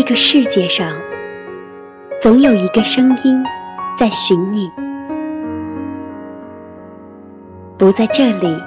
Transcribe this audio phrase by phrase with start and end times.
[0.00, 0.96] 这个世界上，
[2.22, 3.42] 总有一个声音
[3.98, 4.70] 在寻你，
[7.76, 8.62] 不在这里，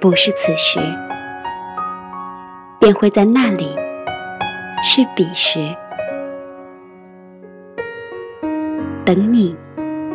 [0.00, 0.78] 不是此时，
[2.78, 3.74] 便会在那里，
[4.84, 5.58] 是彼时，
[9.04, 9.56] 等你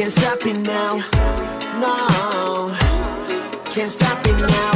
[0.00, 1.02] Can't stop it now,
[1.78, 2.72] no.
[3.70, 4.72] Can't stop it now,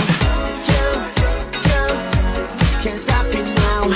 [2.83, 3.91] Can't stop it now.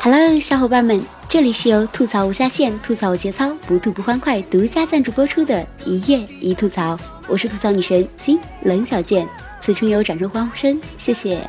[0.00, 9.24] Hello，小伙伴们，这里是由吐槽无下限、吐槽无节操、不吐不欢快独家赞助播出的一月一吐槽，我是吐槽女神金冷小贱，
[9.60, 11.48] 此处有掌声欢呼声，谢谢。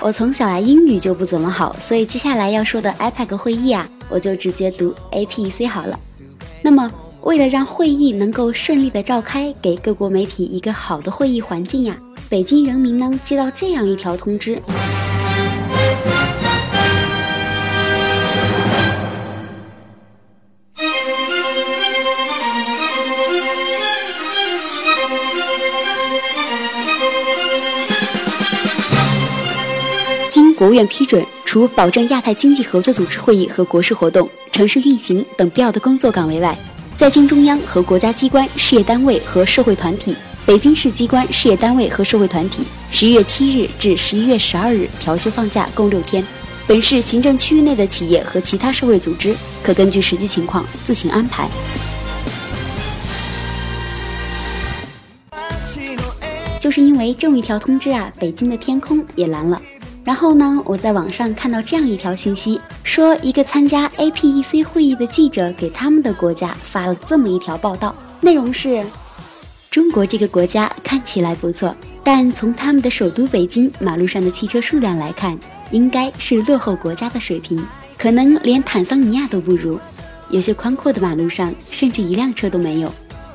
[0.00, 5.98] 我从小啊英语就不怎么好，所以接下来要说的 IPAC 会议啊，我就直接读 APEC 好了。
[6.62, 6.90] 那么，
[7.22, 11.96] 为了让会议能够顺利的召开，给各国媒体一个好的会议环境呀，
[12.28, 14.58] 北京人民呢接到这样一条通知。
[30.54, 36.56] 国务院批准，除保证亚太经济合作组织会议和国事活动、城市运行等必要的工作岗位外，
[36.94, 46.24] 在京中央和国家机关、事业单位和社会团体、北京市机关、事业单位和社会团体，十一月七日至十一月十二日调休放假共六天。
[46.66, 51.48] 本市行政区域内的企业和其他社会组织可根据实际情况自行安排。
[56.58, 59.60] 就是因为这么一条通知啊，北京的天空也蓝了。
[60.04, 68.84] 然后呢，我在网上看到这样一条信息，说一个参加 APEC 会议的记者给他们的国家发了这么一条报道，内容是：
[69.70, 75.38] 中国这个国家看起来不错，但从他们的首都北京马路上的汽车数量来看，
[75.70, 79.80] 应该是落后国家的水平，可能连坦桑尼亚都不如。
[80.28, 82.92] 有些宽阔的马路上甚至一辆车都没有，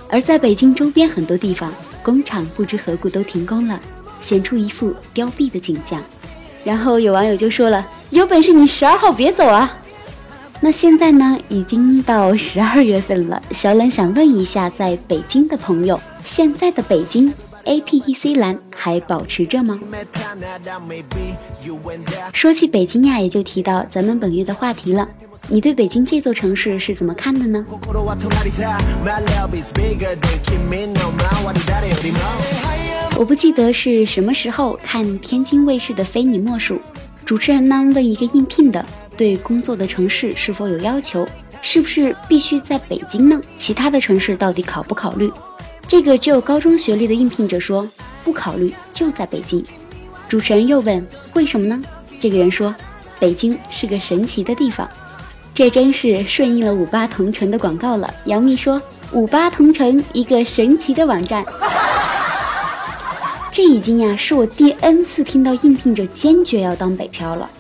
[0.08, 1.74] 而在北京周边很多地方，
[2.04, 3.80] 工厂不知何故都停工了，
[4.22, 6.00] 显出一副凋敝的景象。
[6.64, 9.78] 然后有网友就说了：“有本事你十二号别走啊！”
[10.62, 13.42] 那现在呢，已经到十二月份了。
[13.52, 17.34] 小冷想问一下，在北京的朋友，现在的北京
[17.64, 19.80] APEC 蓝还保持着吗？
[22.34, 25.08] 说起北京呀，也就提到咱们本月的话题了。
[25.48, 27.66] 你对北京这座城市是怎么看的呢？
[33.20, 36.76] 我不记得是什么时候看天津卫视的《非你莫属》，
[37.26, 38.86] 主持人呢问一个应聘的
[39.18, 41.28] 对工作的城市是否有要求，
[41.62, 43.38] 是不是必须在北京呢？
[43.58, 45.30] 其他的城市到底考不考虑？
[45.86, 47.86] 这个只有高中学历的应聘者说
[48.24, 49.62] 不考虑，就在北京。
[50.30, 51.84] 主持人又问为什么呢？
[52.22, 52.74] 这个人说
[53.20, 54.90] 北京是个神奇的地方。
[55.54, 58.14] 这真是顺应了五八同城的广告了。
[58.28, 58.82] 杨幂说
[59.12, 61.44] 五八同城一个神奇的网站。
[63.60, 67.52] 这已经呀是我第 N 次听到应聘者坚决要当北漂了。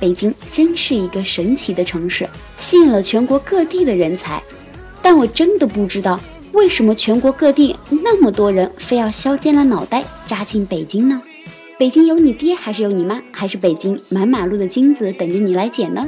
[0.00, 2.28] 北京真是一个神奇的城市，
[2.58, 4.42] 吸引了全国各地的人才。
[5.00, 6.18] 但我真的不知道
[6.50, 11.22] 为什么全国各地那么多人非要削尖了脑袋扎进北京呢？
[11.78, 13.22] 北京有你爹还是有你妈？
[13.30, 16.04] 还是北京满马路的金子等着你来捡呢？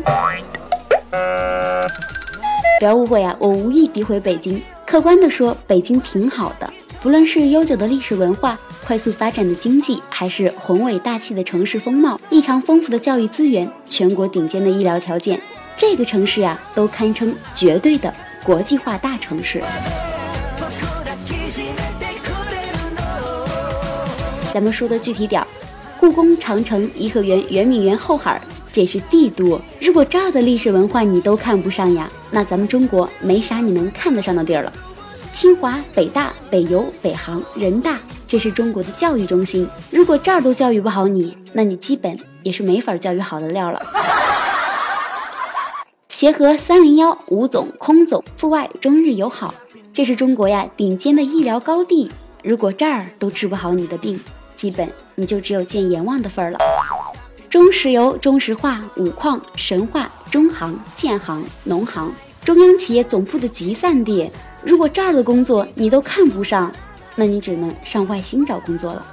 [2.81, 6.69] 不要误会啊，我无意诋毁北京，客观的说，北京挺好的。
[7.03, 15.41] 不论是悠久的历史文化、快速发展的经济，还是宏伟大气的城市风貌、异常丰富的教育资源、全国顶尖的医疗条件，
[15.79, 18.13] 这个城市呀，都堪称绝对的
[18.45, 19.63] 国际化大城市。
[24.53, 25.47] 咱们说的具体点儿，
[25.99, 28.39] 故宫、长城、颐和园、圆明园、后海，
[28.71, 29.59] 这是帝都。
[29.81, 34.73] 如果这儿的历史文化你都看不上呀，那咱们中国没啥你能看得上的地儿了。
[35.33, 39.69] 清华、北大、北邮、北航、人大，这是中国的教育中心。
[39.91, 43.81] 如果这儿都教育不好你，那你基本也是没法教育好的料了。
[46.09, 49.55] 协和、三零幺、吴总、空总、阜外、中日友好，
[49.93, 52.11] 这是中国呀顶尖的医疗高地。
[52.43, 54.19] 如果这儿都治不好你的病，
[54.57, 56.59] 基本你就只有见阎王的份儿了。
[57.51, 62.09] 中石油、中石化、五矿、神话、中航、建行、农行，
[62.45, 64.31] 中央企业总部的集散地。
[64.65, 66.73] 如果这儿的工作你都看不上，
[67.17, 69.05] 那你只能上外星找工作了。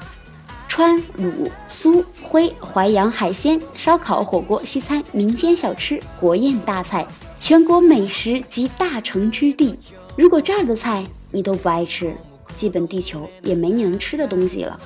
[0.67, 7.07] 川、鲁、苏、徽、淮扬海鲜、烧烤、火锅、西餐、民间小吃、国宴大菜，
[7.39, 9.79] 全国美食集大成之地。
[10.15, 12.15] 如果这儿的菜你都不爱吃，
[12.55, 14.79] 基本地球也没你能吃的东西了。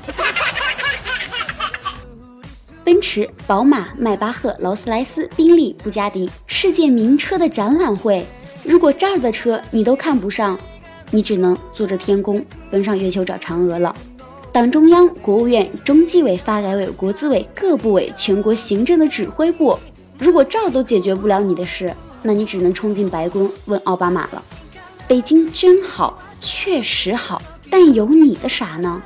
[2.83, 8.25] 奔驰、宝马、迈巴赫、劳斯莱斯、宾利、布加迪，世界名车的展览会。
[8.63, 10.57] 如果这儿的车你都看不上，
[11.11, 13.95] 你只能坐着天宫奔上月球找嫦娥了。
[14.51, 19.77] 党中央、国务院、中纪委、发改委、国资委各部委、全国行政的指挥部，
[20.17, 24.43] 如果这儿都解决不了你的事，那你只能冲进白宫问奥巴马了。
[25.07, 27.39] 北京真好，确实好，
[27.69, 29.01] 但有你的啥呢？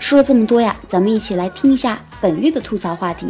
[0.00, 3.26] 说了这么多呀，咱们一起来听一下本月的吐槽话题。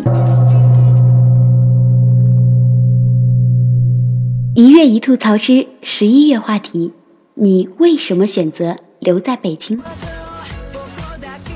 [4.55, 6.93] 一月一吐槽之十一月话题：
[7.33, 9.81] 你为什么选择留在北京？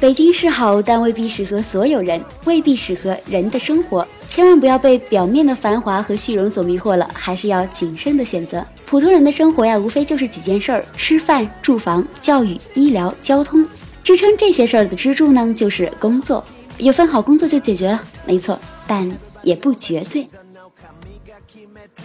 [0.01, 4.07] 北京是好，但未必适合所有人，未必适合人的生活。
[4.31, 8.67] 千万不要被表面的繁华和虚荣所迷惑了，还是要谨慎的选择。
[8.87, 13.63] 普通人的生活呀，无非就是几件事儿：吃饭、住房、教育、医疗、交通。
[14.03, 16.43] 支撑这些事儿的支柱呢，就是工作。
[16.79, 19.11] 有份好工作就解决了，没错，但
[19.43, 20.29] 也不绝对。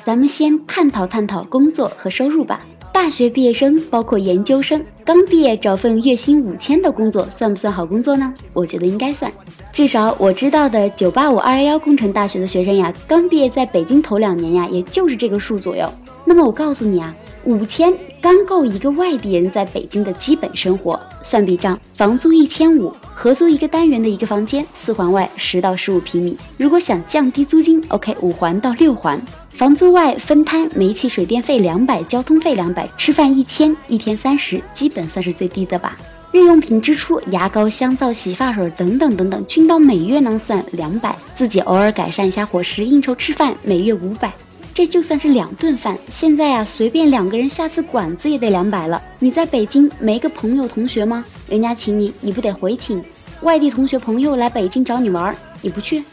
[0.05, 2.61] 咱们先探讨探讨工作和收入吧。
[2.93, 8.33] 大学毕业生，包括研究生，刚毕业找份月薪五千的工作，算不算好工作呢？
[8.53, 9.31] 我觉得应该算。
[9.71, 15.89] 至少我知道的九八五、二幺幺工程大学的学生呀，刚毕业在北京头两年呀，也就是这个数左右。
[16.25, 17.15] 那么我告诉你啊，
[17.45, 20.99] 五千刚够一个外地人在北京的基本生活。
[21.23, 26.37] 算笔账，房租一千五，合租一个单元的一个房间，四环外十到十五平米。
[26.55, 29.19] 如果想降低租金，OK，五环到六环。
[29.49, 35.97] 房租外分摊，煤气水电费两百，交通费两百，吃饭一千，一天三十，基本算是最低的吧。
[36.31, 41.15] 日用品支出，牙膏、香皂、洗发水等等等等，均到每月能算两百。
[41.35, 44.31] 自己偶尔改善一下伙食，应酬吃饭，每月五百，
[44.73, 45.97] 这就算是两顿饭。
[46.09, 49.01] 现在呀，随便两个人下次馆子也得两百了。
[49.19, 51.23] 你在北京没个朋友同学吗？
[51.47, 53.03] 人家请你，你不得回请？
[53.41, 56.03] 外地同学朋友来北京找你玩，你不去？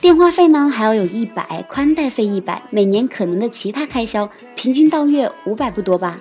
[0.00, 6.20] 电话费呢还要有一百，宽带费一百，每年可能的其他开销，平均到月五百不多吧？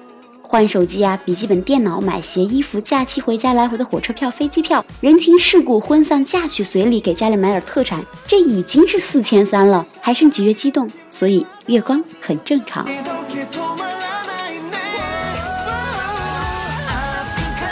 [0.54, 10.88] 换手机呀，笔记本电脑，买鞋衣服，假期回家来回的火车票、飞机票，人情世故，婚丧嫁娶随礼，给家里买点特产，这已经是四千三了，还剩几月激动？
[11.10, 12.88] 所以月光很正常。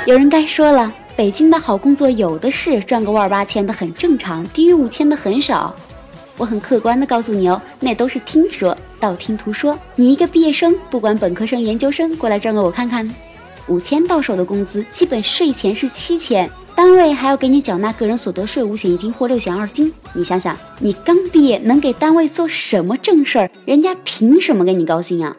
[0.08, 5.76] 有人该说了，北京的好工作有的是，赚个万八千的很正常，低于五千的很少。
[6.36, 9.78] 我很客观的告诉你哦，那都是听说，道听途说。
[9.98, 13.14] 你一个毕业生，不管本科生、研究生，过来赚个我看看。
[13.68, 19.94] 五千到手的工资，基本税前是七千，单位还要给你缴纳个人所得税、五险一金或六险二金。
[20.14, 23.52] 你想想，你刚毕业能给单位做什么正事儿？
[23.66, 25.36] 人家凭什么给你高兴啊？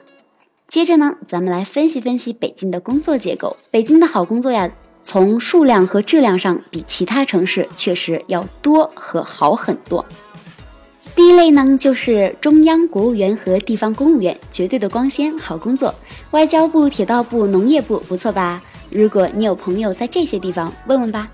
[0.69, 3.56] 接着呢，咱们来分析分析北京的工作结构。
[3.70, 4.70] 北京的好工作呀，
[5.03, 10.06] 从数量和质量上比其他城市确实要多和好很多。
[11.14, 15.94] 第一类呢，就是中央国务员和地方公务员，绝对的光鲜好工作。
[16.31, 18.62] 外交部、铁道部、农业部，不错吧？
[18.91, 21.31] 如果你有朋友在这些地方，问问吧。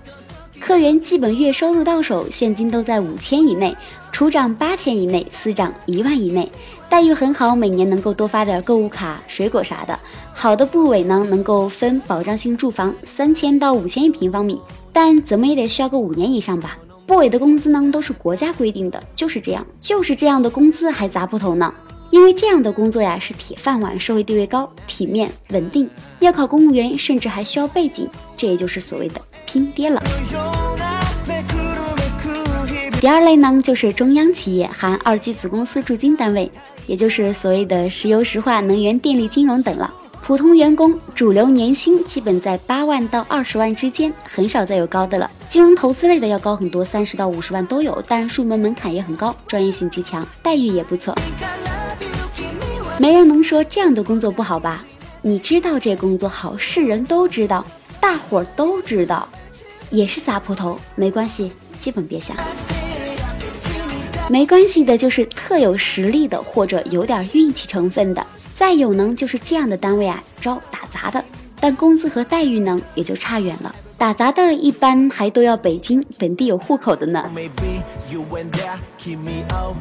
[0.59, 3.75] 科员基本月收入到手，现金都在五千以内，
[4.11, 6.51] 处长八千以内，司长一万以内，
[6.89, 9.97] 待遇很好，每年能够多发点购物卡、水果啥的。
[10.33, 14.61] 好的部委呢，能够分保障性住房，三千到五千一平方米，
[14.91, 16.77] 但怎么也得需要个五年以上吧。
[17.09, 21.73] 部委的工资呢，都是国家规定的，就是这样，就是这样的工资还砸破头呢。
[22.11, 25.89] 因为这样的工作呀是铁饭碗，社会地位高，体面稳定。
[26.19, 29.99] 要考公务员，甚至还需要背景，这也就是所谓的拼爹了。
[33.01, 36.51] 第二类呢，就是中央企业含二级子公司驻京单位，
[36.85, 39.91] 也就是所谓的石油石化、能源、电力、金融等了。
[40.29, 45.31] 普通员工主流年薪基本在八万到二十万之间，很少再有高的了。
[45.47, 51.15] 金融投资类的要高很多，三十到五十万都有，但入门门槛也很高，专业性极强，待遇也不错。
[52.99, 54.85] 没人能说这样的工作不好吧？
[55.23, 57.65] 你知道这工作好，是人都知道，
[57.99, 59.27] 大伙儿都知道，
[59.89, 62.37] 也是砸破头，没关系，基本别想。
[64.29, 68.23] 没关系的就是特有实力的，或者有点运气成分的。
[68.59, 71.23] 再有呢，就是这样的单位啊，招打杂的，
[71.61, 73.73] 但工资和待遇呢，也就差远了。
[73.97, 77.31] 打杂的一般还都要北京本地有户口的呢。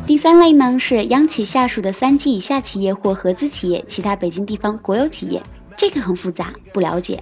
[0.07, 5.43] 第三类呢是央企下属的三级以下企业或合资企业，其他北京地方国有企业，
[5.77, 7.21] 这个很复杂，不了解。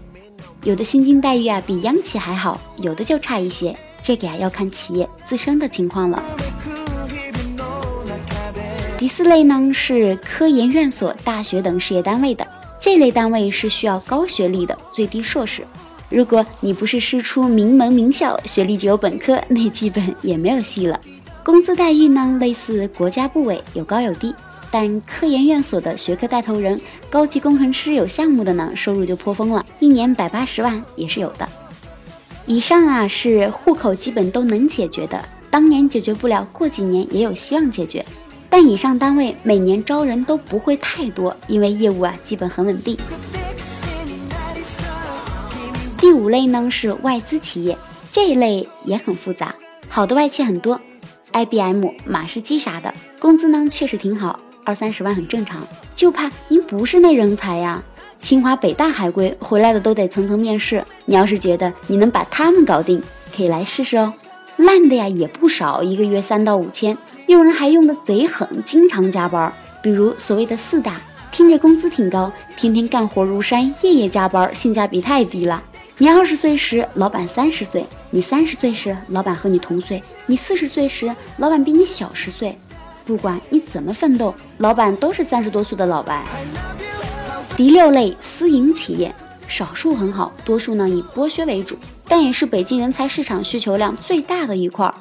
[0.65, 3.75] 有的薪金待遇啊比央企还好，有的就差一些。
[4.03, 6.23] 这个呀要看企业自身的情况了。
[8.99, 12.47] 第四类呢是科研院所、大学等事业单位的，
[12.81, 15.67] 这类单位是需要高学历的，最低硕士。
[16.09, 20.99] 如果你不是师出名门名校，学历只有本科，那基本也没有戏了。
[21.45, 24.35] 工资待遇呢，类似国家部委，有高有低。
[24.71, 31.47] 但科研院所的学科带头人、高级工程师有项目的呢，收入就颇丰了，一年百八十万也是有的。
[32.47, 38.05] 以上啊是户口基本都能解决的，当年解决不了，过几年也有希望解决。
[38.59, 42.97] 但以上单位每年招人都不会太多，因为业务啊基本很稳定。
[45.99, 47.77] 第五类呢是外资企业，
[48.11, 49.55] 这一类也很复杂，
[49.91, 50.81] 好的外企很多
[51.35, 55.63] ，IBM、马士基啥的，工资呢确实挺好，二三十万很正常。
[55.95, 57.83] 就怕您不是那人才呀，
[58.23, 60.83] 清华北大海归回来的都得层层面试。
[61.05, 63.03] 你要是觉得你能把他们搞定，
[63.37, 64.15] 可以来试试哦。
[64.57, 69.53] 烂的呀也不少，一个月三到五千，有人还用的贼狠，经常加班。
[69.83, 71.01] 比如所谓的四大，
[71.33, 75.61] 听着工资挺高，天天干活如山，夜夜加班，性价比太低了。
[75.99, 82.57] 你二十岁时，老板三十岁；你三十岁时，老板和你同岁；你四十岁时，老板比你小十岁。
[83.05, 86.25] 不管你怎么奋斗，老板都是三十多岁的老白。
[87.57, 89.13] 第六类私营企业，
[89.49, 94.93] 少数很好，多数呢以剥削为主，但也是北京人才市场需求量最大的一块。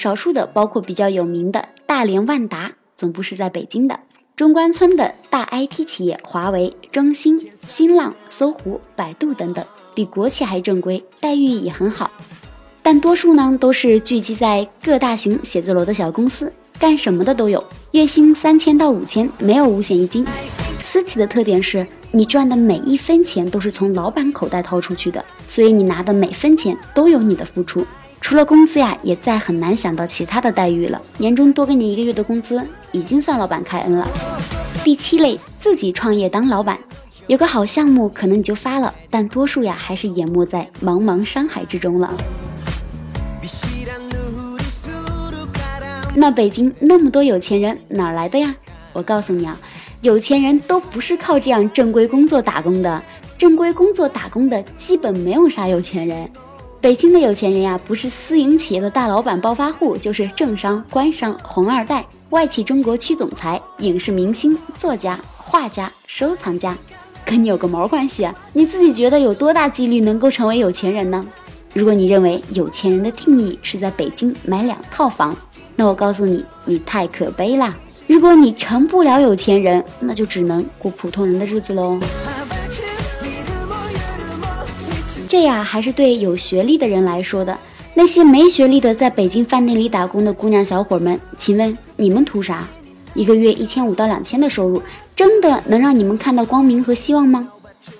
[0.00, 3.96] 少数的包括比较有名的大连万达，总部是在北京的；
[4.34, 9.62] 中关村的大 IT 企业华为、中兴、新浪、搜狐、百度等等。
[9.94, 12.10] 比国企还正规，待遇也很好，
[12.82, 20.26] 但多数呢都是聚集在各大型写字楼的小公司，干什么的都有，月薪三千到五千，没有五险一金。
[20.82, 27.84] 私企的特点是你赚的每一分钱都是从老板口袋掏出去的，所以你拿的每分钱都有你的付出。
[28.20, 31.00] 除了工资呀，也再很难想到其他的待遇了。
[31.18, 32.62] 年终多给你一个月的工资，
[32.92, 34.06] 已经算老板开恩了。
[34.84, 36.78] 第七类，自己创业当老板。
[37.26, 42.12] 有个好项目，可能你就发了，但多数呀还是淹没在茫茫山海之中了。
[46.14, 48.54] 那北京那么多有钱人，哪来的呀？
[48.92, 49.56] 我告诉你啊，
[50.02, 53.02] 有钱人都不是靠这样正规工作打工的，
[53.38, 56.28] 正规工作打工的基本没有啥有钱人。
[56.80, 66.74] 北京的有钱人呀，不是私营企业的大老板、暴发户，就是政商、官商、红二代、外企中国区总裁、影视明星、作家、画家、收藏家。
[67.22, 68.34] 跟你有个毛关系啊！
[68.54, 71.24] 你自己觉得有多大几率能够成为有钱人呢？
[71.74, 75.36] 如果你认为有钱人的定义是在北京买两套房，
[75.76, 77.76] 那我告诉你，你太可悲啦！
[78.06, 82.00] 如果你成不了有钱人，那就只能过普通人的日子喽。
[85.30, 87.56] 这呀，还是对有学历的人来说的。
[87.94, 92.66] 那些没学历的，在北京饭店里打工的姑娘小伙们，请问你们图啥？
[93.14, 94.82] 一个月一千五到两千的收入，
[95.14, 97.48] 真的能让你们看到光明和希望吗？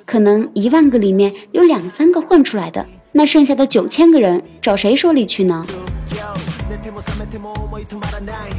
[0.04, 5.64] 可能一万个里面有两三个混出来的，那剩下的九千个人找谁说理去呢？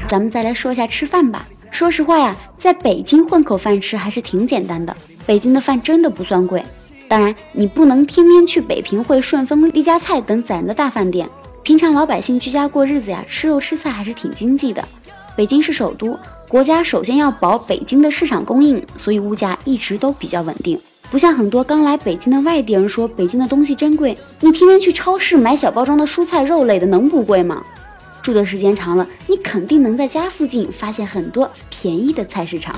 [0.08, 1.46] 咱们再来说一下吃饭吧。
[1.72, 4.96] 说实话呀，在北京混口饭吃还是挺简单的。
[5.26, 6.64] 北京的饭真的不算贵，
[7.12, 11.30] 当然你不能天天去北平汇、顺丰、丽家菜等宰人的大饭店。
[11.62, 14.82] 平常老百姓居家过日子呀，吃肉吃菜还是挺经济的。
[15.36, 16.18] 北京是首都。
[16.48, 20.80] 国家首先要保北京的市场供应，所以物价一直都比较稳定。
[21.10, 27.62] 不像很多刚来北京的外地人说北京的东西真贵，你天天去超市买小包装的蔬菜肉类的，能不贵吗？
[28.22, 32.74] 住的时间长了，你肯定能在家附近发现很多便宜的菜市场。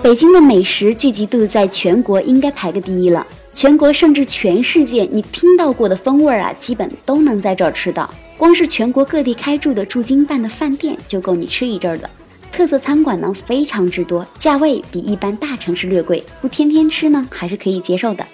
[0.00, 8.08] 北京的美食聚集度在全国应该排个第一了，全国甚至全世界你听到过的风味啊，基本都能在这儿吃到。
[8.36, 12.08] 光是全国各地开住的驻京办的饭店就够你吃一阵儿的，
[12.52, 18.24] 特色餐馆呢非常之多，价位比一般大城市略贵，不天天吃呢还是可以接受的。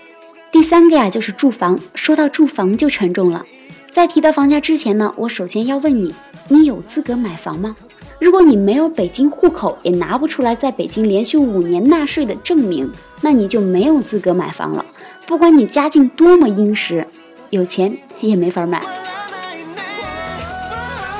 [0.52, 3.46] 第三个呀就是住房，说到住房就沉重了。
[3.90, 6.14] 在提到房价之前呢，我首先要问你，
[6.48, 7.74] 你有资格买房吗？
[8.20, 12.90] 如果你没有北京户口，也拿不出来在北京连续五年纳税的证明，
[13.20, 14.84] 那你就没有资格买房了。
[15.26, 17.06] 不管你家境多么殷实，
[17.50, 18.82] 有钱也没法买。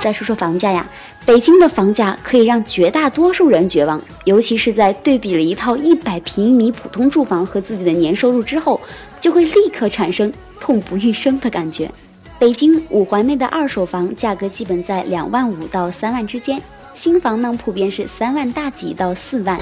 [0.01, 0.87] 再说说房价呀，
[1.27, 8.81] 北京的房价可以让绝大多数人绝望，尤其是在对比了一套一百平米普通住房和自己的年收入之后，
[9.19, 11.91] 就会立刻产生痛不欲生的感觉。
[12.39, 16.61] 北京五环内的二手房价格基本在两万五到三万之间，
[16.95, 19.61] 新房呢普遍是三万大几到四万。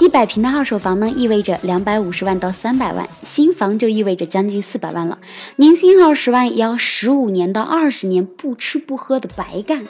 [0.00, 5.18] 一百平的二手房呢，意味着两百五十万到三百万；新房就意味着将近四百万了。
[5.56, 9.82] 年薪二十万，也要十五年到二十年不吃不喝的白干。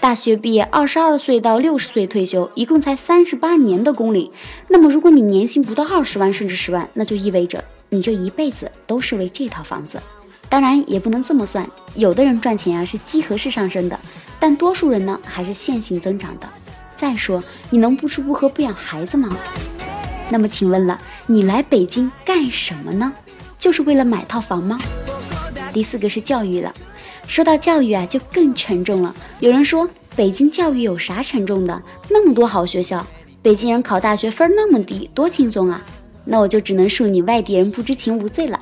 [0.00, 4.32] 大学毕业，二十二岁到六十岁退休，一共才三十八年的工龄。
[4.68, 10.00] 那么，如果你年薪不到二十万，甚至十万，那就意味着你这一辈子都是为这套房子。
[10.50, 13.98] 当然，也不能这么算，有的人赚钱啊是几何式上升的，
[14.38, 16.48] 但多数人呢还是线性增长的。
[16.96, 19.30] 再说，你能不吃不喝不养孩子吗？
[20.28, 23.12] 那么请问了，你来北京干什么呢？
[23.58, 24.78] 就是为了买套房吗？
[25.72, 26.74] 第四个是教育了。
[27.28, 29.14] 说到教育啊，就更沉重了。
[29.38, 31.80] 有人说，北京教育有啥沉重的？
[32.08, 33.06] 那么多好学校，
[33.40, 35.80] 北京人考大学分那么低，多轻松啊！
[36.24, 38.58] 那我就只能恕你外地人不知情无罪了。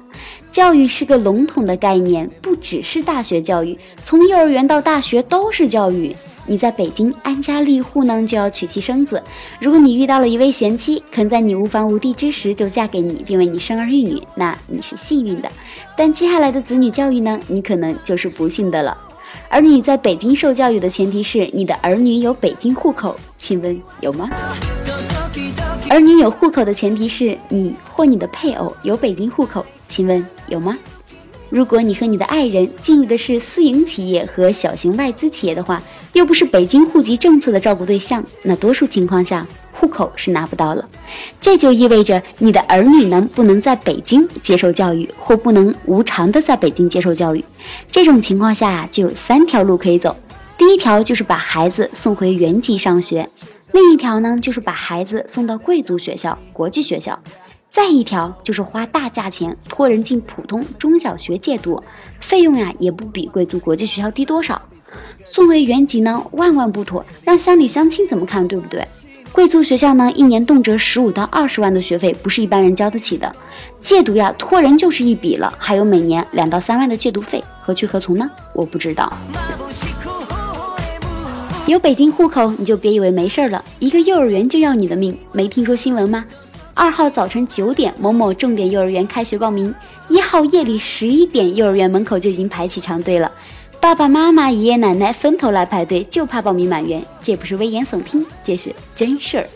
[0.59, 6.17] 教育是个笼统的概念，不只是大学教育，从幼儿园到大学都是教育。
[6.47, 9.23] 你在北京安家立户呢，就要娶妻生子。
[9.61, 15.49] 如果你遇到了一位贤妻，肯在你无房无地之时就嫁给你，并为你生儿育女，那你是幸运的。
[15.97, 18.99] 但接下来的子女教育呢，你可能就是不幸的了。
[19.51, 24.29] 儿女在北京受教育的前提是你的儿女有北京户口，请问有吗？
[25.89, 30.77] 儿女有户口的前提是你或你的配偶有北京户口，请问有吗？
[31.51, 40.87] 如果你和你的爱人进入的是私营企业和小型外资企业的话，又不是北京户籍政策的照顾对象，那多数情况下户口是拿不到了。
[41.41, 47.43] 这就意味着你的儿女呢不能在北京接受教育，或不能无偿的在北京接受教育。
[47.91, 50.15] 这种情况下就有三条路可以走：
[50.59, 53.27] 第一条就是把孩子送回原籍上学；
[53.73, 57.15] 另一条呢就是把孩子送到贵族学校、国际学校；
[57.79, 61.81] 再一条就是花大价钱托人进普通中小学借读，
[62.19, 64.61] 费用呀也不比贵族国际学校低多少。
[65.31, 68.85] 送回原籍呢，万万不妥，让乡里乡亲怎么看，对不对？
[69.31, 73.33] 贵族学校呢，一年动辄十五到二十万的学费，不是一般人交得起的。
[73.81, 78.29] 借读呀，托人就是一笔了，还有每年两到三万的借读费，何去何从呢？
[78.55, 79.09] 我不知道。
[81.69, 86.25] 有北京户口，你就别以为没事了，一个幼儿园就要你的命，没听说新闻吗？
[86.79, 89.75] 二号早晨九点，某某重点幼儿园开学报名；
[90.07, 93.33] 一号夜里十一点，幼儿园门口就已经排起长队了。
[93.81, 97.03] 爸爸妈妈、爷爷奶奶分头来排队，就怕报名满员。
[97.21, 99.49] 这不是危言耸听，这是真事儿。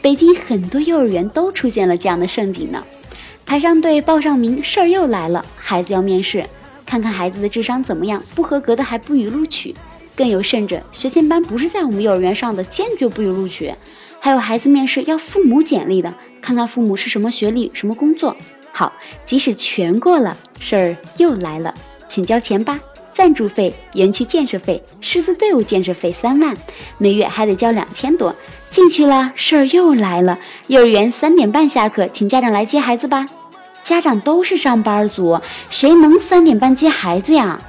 [0.00, 2.82] 北京很多幼儿园都出现了这样的盛景呢。
[3.44, 5.44] 排上队，报上名，事儿又来了。
[5.58, 6.42] 孩子要面试，
[6.86, 9.74] 看看孩子的智商怎么样，不合格的还不予录取。
[10.16, 13.74] 更有甚者，学前班不是在我们幼儿园上的，坚决不予录取。
[14.20, 18.36] 还有孩子面试要父母简历的，看看父母是什么学历、什么工作。
[18.72, 18.92] 好，
[19.24, 21.72] 即使全过了，事儿又来了，
[22.08, 22.78] 请交钱吧。
[23.14, 26.56] 赞助费、园区建设费、师资队伍建设费三万，
[26.96, 28.34] 每月还得交两千多。
[28.70, 30.38] 进去了，事儿又来了。
[30.68, 33.26] 幼儿园三点半下课，请家长来接孩子吧。
[33.82, 37.60] 家长都是上班族，谁能三点半接孩子呀？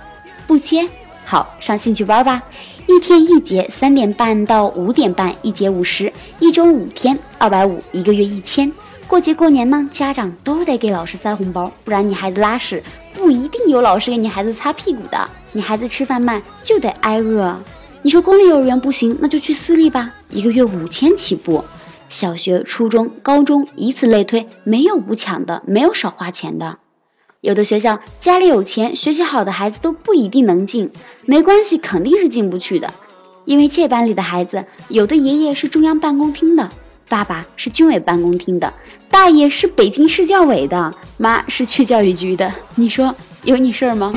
[0.47, 0.87] 不接，
[1.25, 2.41] 好上兴趣班吧。
[2.87, 6.12] 一天一节，三点半到五点半，一节五十，
[6.43, 8.69] 一周五天，二百五，一个月一千。
[9.07, 12.83] 过节过年呢，家长都得给老师塞红包，不然你孩子拉屎。
[13.13, 17.57] 不一定有老师给你孩子擦屁股的，你孩子吃饭慢就得挨饿。
[18.01, 21.63] 你说公立幼儿园不行，那就去私立吧，一个月五千起步，
[22.09, 26.77] 小学、初中、高中以此类推，没有不抢的，没有少花钱的。
[27.39, 30.91] 有的学校家里有钱，学习好的孩子都不一定能进，
[31.25, 32.93] 没关系，肯定是进不去的，
[33.45, 36.69] 因为这班里的孩子，有的爷爷是中央办公厅的，
[37.09, 38.73] 爸爸是军委办公厅的。
[39.09, 44.13] 大爷是北京市教委的，妈是区教育局的，你说有你事儿吗？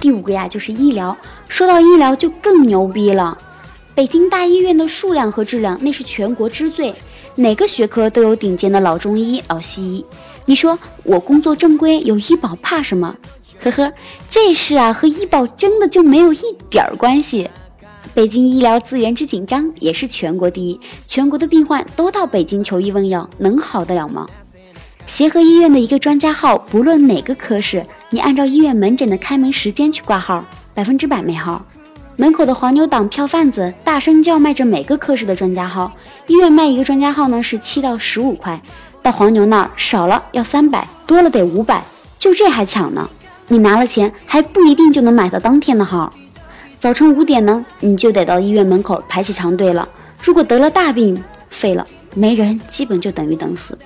[0.00, 1.16] 第五个呀，就是医疗。
[1.48, 3.36] 说到医疗就更牛逼了，
[3.94, 6.94] 北京大医院的数量和质量那是全国之最，
[7.36, 10.04] 哪个学科都有顶尖的老中医、老西医。
[10.44, 13.16] 你说我工作正规有医保怕什么？
[13.70, 13.92] 呵呵，
[14.28, 17.48] 这事啊和医保真的就没有一点儿关系。
[18.12, 24.26] 北京医疗资源之紧张也是全国第一，全国的病患都到北京求医问药，能好得了吗？
[25.06, 31.64] 协和医院的一个专家号，不论哪个科室，你按照医院门诊的开门时间去挂号，百分之百没号。
[32.16, 35.92] 门口的黄牛党票贩子大声叫卖着每个科室的专家号，
[36.28, 38.62] 医院卖一个专家号呢是七到十五块，
[39.02, 41.84] 到黄牛那儿少了要三百，多了得五百，
[42.16, 43.10] 就这还抢呢？
[43.48, 46.12] 你拿了钱还不一定就能买到当天的号。
[46.80, 49.88] 早晨五点呢，你就得到医院门口排起长队了。
[50.22, 53.78] 如果得了大病，废了，没人，基本就等于等死。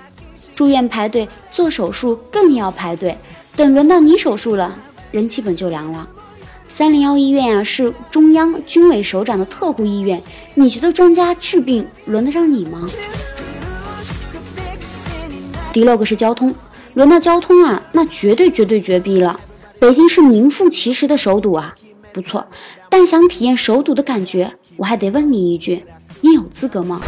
[0.55, 3.17] 住院排队，做手术更要排队。
[3.57, 4.75] 等轮到你手术了，
[5.11, 6.09] 人基本就凉了。
[6.69, 10.23] 三零幺医院啊是中央军委首长的特护医院，
[10.55, 12.89] 你觉得专家治病轮得上你吗？
[15.73, 16.55] 第六个是交通，
[16.95, 19.39] 轮到交通啊，那绝对绝对绝逼了。
[19.81, 21.75] 北京是名副其实的首堵啊，
[22.13, 22.49] 不错。
[22.91, 25.85] 但想体验首堵的感觉，我还得问你一句：
[26.21, 27.01] 你有资格吗？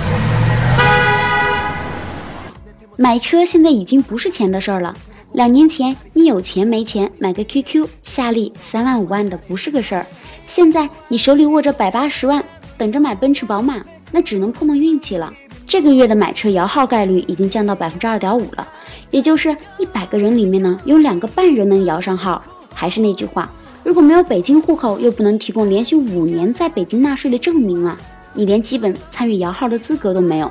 [2.97, 4.95] 买车现在已经不是钱的事儿了。
[5.33, 10.07] 两年前你有钱没钱买个 QQ，夏利三万五万的不是个事儿。
[10.47, 12.45] 现在你手里握着百八十万，
[12.79, 13.81] 等着买奔驰宝马，
[14.13, 15.33] 那只能碰碰运气了。
[15.67, 18.69] 这个月的买车摇号概率已经降到百分之二点五了，
[19.11, 22.43] 也就是一百个人里面呢，有两个半人能摇上号。
[22.75, 23.51] 还是那句话，
[23.83, 27.99] 如果没有北京户口，又不能提供连续五年在北京纳税的证明啊，
[28.35, 30.51] 你连基本参与摇号的资格都没有。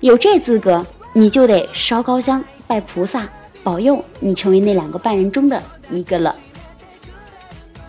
[0.00, 3.28] 有这资格，你就得烧高香拜菩萨，
[3.62, 6.36] 保佑你成为那两个半人中的一个了。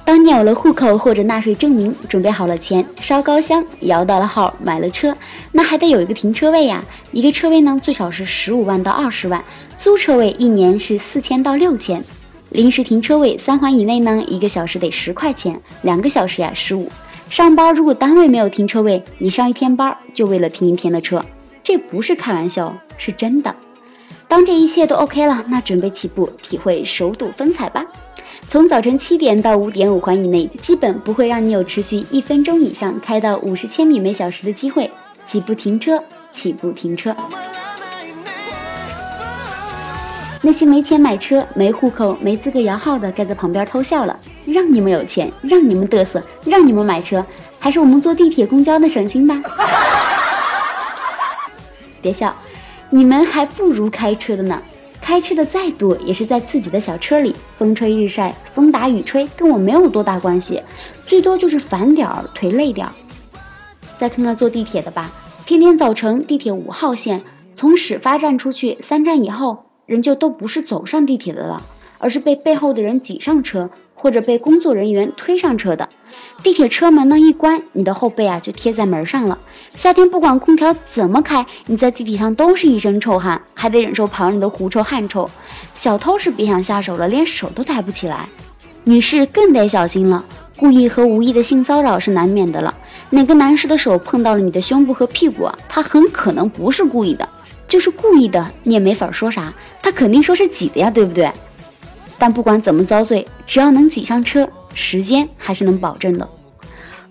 [0.05, 5.13] 当你有了户口或者纳税证明，准备好了钱，烧高香，摇到了号，买了车，
[5.51, 6.81] 那还得有一个停车位呀。
[7.11, 9.43] 一个车位呢，最少是十五万到二十万，
[9.77, 12.01] 租车位一年是四千到六千，
[12.49, 16.89] 临时停车位三环以内呢，一个小时得十块钱，两个小时呀十五。
[17.29, 21.25] 上班如果单位没有停车位，你上一天班就为了停一天的车，
[21.63, 23.53] 这不是开玩笑，是真的。
[24.29, 27.85] 当这一切都 OK 了，那准备起步，体会首堵风采吧。
[28.49, 34.89] 从早晨七点到五点五环以内，基本不会让你有持续一分钟以上开到五十千米每小时的机会。
[35.25, 37.13] 起步停车，起步停车。
[40.41, 44.17] 那些没钱买车、没户口、没资格摇号的，该在旁边偷笑了。
[44.45, 47.25] 让你们有钱，让你们嘚瑟，让你们买车，
[47.59, 49.41] 还是我们坐地铁、公交的省心吧。
[52.01, 52.33] 别笑，
[52.89, 54.61] 你们还不如开车的呢。
[55.01, 60.61] 开车的再多，也是在自己的小车里，风吹日晒，风打雨吹，跟我没有多大关系，
[61.05, 62.93] 最多就是烦点儿，腿累点儿。
[63.97, 65.09] 再看看坐地铁的吧，
[65.45, 67.23] 天天早晨地铁五号线
[67.55, 71.63] 从始发站出去三站以后，人就都不是走上地铁的了，
[71.97, 73.71] 而是被背后的人挤上车。
[73.99, 75.89] 或者被工作人员推上车的，
[76.43, 79.39] 地铁车门呢一关，你的后背啊就贴在门上了。
[79.73, 85.27] 夏天不管空调怎么开，你在地铁上都是一身臭汗，还得忍受旁人的狐臭汗臭。
[85.73, 88.29] 小偷是别想下手了，连手都抬不起来。
[88.83, 90.23] 女士更得小心了，
[90.55, 92.71] 故意和无意的性骚扰是难免的了。
[93.09, 97.27] 哪个男士的手碰到了你的胸部和屁股啊，他很可能不是故意的，
[97.67, 101.31] 就是故意的，你也没法说啥，他肯定说是挤的呀，对不对？
[102.17, 106.27] 但不管怎么遭罪，只要能挤上车，时间还是能保证的。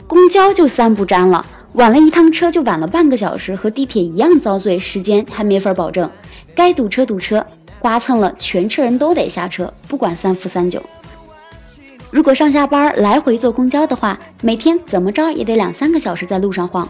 [0.07, 6.11] 公交就三不沾了，晚了一趟车就晚了半个小时，和地铁一样遭罪，时间还没法保证。
[6.55, 7.47] 该堵车堵车，
[7.79, 10.83] 刮蹭了，全车人都得下车，不管三伏三九。
[12.11, 16.89] 如果上下班来回坐公交的话，每天怎么着也得两三个小时在路上晃。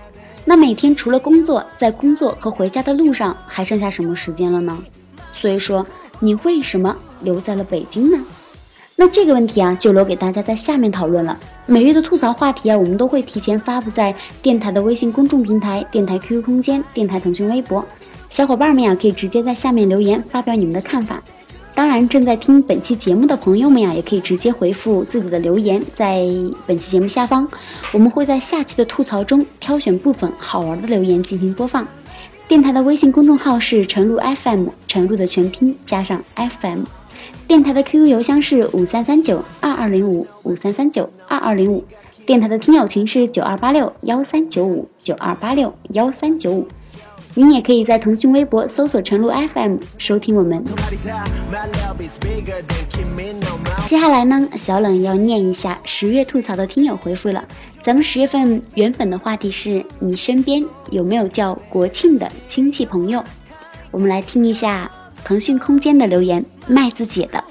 [0.48, 4.78] 那每天除了工作，在工作和回家的路上还剩下什么时间了呢？
[5.32, 5.84] 所以说，
[6.20, 6.96] 你为什么？
[7.22, 8.24] 留在了北京呢？
[8.94, 11.36] 那这个问题啊，就留给大家在下面讨论了。
[11.66, 17.84] 每月的吐槽话题啊，我们都会提前发布在电台的微信公众平台、电台 QQ 空间、电台腾讯微博。
[18.30, 21.20] 小伙伴们呀，可以直接在下面留言发表你们的看法。
[21.76, 26.24] 当然，正在听本期节目的朋友们呀，也可以直接回复自己的留言在
[26.66, 27.46] 本期节目下方，
[27.92, 31.86] 我们会在下期的吐槽中挑选部分好玩的留言进行播放。
[32.48, 36.84] 电台的微信公众号是晨露 FM，晨露的全拼加上 FM。
[37.46, 41.84] 电台的 QQ 邮箱是五三三九二二零五五三三九二二零五，
[42.24, 46.66] 电台的听友群是九二八六幺三九五九二八六幺三九五，
[47.38, 50.64] 您也可以在腾讯微博搜索“晨露 FM” 收听我们。
[53.86, 57.44] 接下来呢，小冷要念一下十月吐槽的听友回复了。
[57.82, 63.22] 咱们十月份原本的话题是你身边有没有叫国庆的亲戚朋友？
[63.90, 64.90] 我们来听一下。
[65.22, 67.42] 腾讯空间的留言，麦子姐的，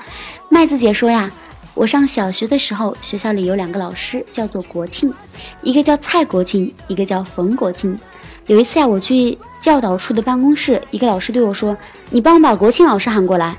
[0.50, 1.30] 麦子姐说呀，
[1.74, 5.14] 我上小学的时候，学校里有两个老师叫做国庆，
[5.62, 8.00] 一个叫蔡国庆，一个叫冯国庆。
[8.48, 11.76] 有一次呀，我去教导处的办公室，一个老师对我说
[12.12, 13.58] ：“你帮我把国庆老师喊过来。”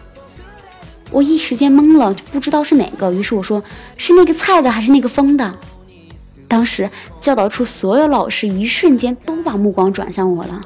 [1.10, 3.12] 我一时间懵了，就不知道是哪个。
[3.12, 3.62] 于是我说
[3.96, 5.54] ：“是那个菜的还是那个疯的？”
[6.46, 6.88] 当时
[7.20, 10.60] 教导处所有老师一瞬间都把目光转向我了。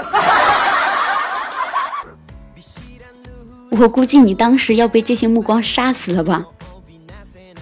[3.71, 6.45] 我估计你当时要被这些目光杀死了吧？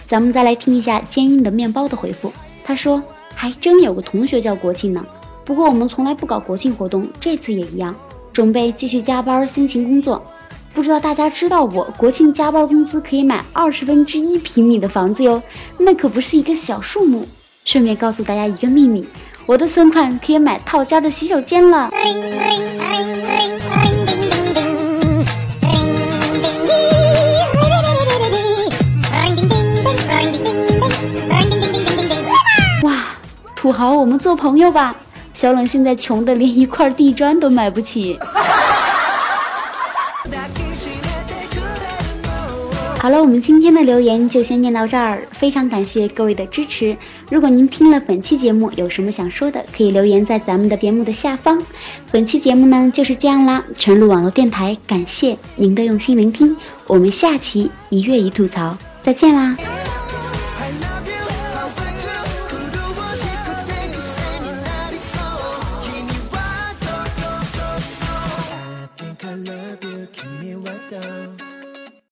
[0.06, 2.32] 咱们再来听一下坚硬的面包的回复。
[2.64, 3.00] 他说
[3.36, 5.06] ：“还真有个同学叫国庆呢，
[5.48, 7.96] 不过我们从来不搞国庆活动，这次也一样，
[8.34, 10.22] 准备继续加班辛勤工作。
[10.74, 11.82] 不知道大家知道不？
[11.96, 15.42] 国庆加班工资可以买二十分之一平米的房子哟，
[15.78, 17.26] 那可不是一个小数目。
[17.64, 19.08] 顺便告诉大家一个秘密，
[19.46, 21.90] 我的存款可以买套间的洗手间了。
[32.82, 33.06] 哇，
[33.56, 34.94] 土豪，我们做朋友吧。
[35.38, 38.18] 小冷现在穷的连一块地砖都买不起。
[42.98, 46.96] 好了，我们今天的留言就先念到这儿，非常感谢各位的支持。
[47.30, 51.62] 如果您听了本期节目有什么想说的，可以留言在咱们的节目的下方。
[52.10, 56.56] 本期节目呢就是这样啦，晨露网络电台感谢您的用心聆听，
[56.88, 59.56] 我们下期一月一吐槽再见啦。